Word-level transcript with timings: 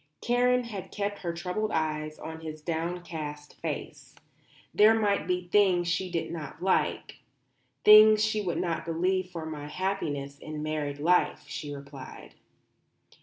Karen 0.19 0.63
had 0.63 0.91
kept 0.91 1.19
her 1.19 1.31
troubled 1.31 1.69
eyes 1.71 2.17
on 2.17 2.41
his 2.41 2.59
downcast 2.63 3.53
face. 3.61 4.15
"There 4.73 4.95
might 4.99 5.27
be 5.27 5.47
things 5.47 5.87
she 5.89 6.09
did 6.09 6.31
not 6.31 6.59
like; 6.59 7.19
things 7.85 8.25
she 8.25 8.41
would 8.41 8.57
not 8.57 8.83
believe 8.83 9.29
for 9.29 9.45
my 9.45 9.67
happiness 9.67 10.39
in 10.39 10.63
married 10.63 10.97
life," 10.97 11.43
she 11.47 11.71
replied. 11.71 12.33